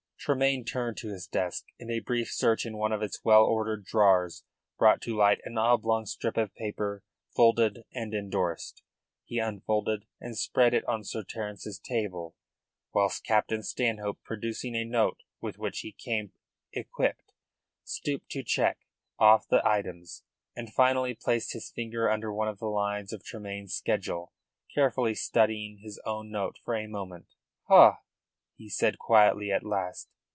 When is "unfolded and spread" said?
9.39-10.75